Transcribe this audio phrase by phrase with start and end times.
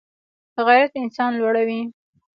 [0.67, 1.81] غیرت انسان لوړوي